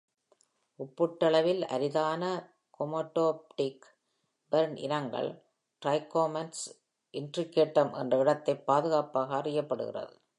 ஒப்பீட்டளவில் 0.79 1.61
அரிதான 1.61 2.23
கேமோட்டோஃப்டிக் 2.79 3.85
ஃபெர்ன் 4.51 4.77
இனங்கள், 4.77 5.43
"ட்ரைக்கோமன்ஸ் 5.85 6.63
இன்ட்ரிகேட்டம்" 7.13 7.97
என்ற 7.97 8.17
இடத்தைப் 8.17 8.71
பாதுகாப்பதாக 8.71 9.41
அறியப்படுகிறது. 9.41 10.21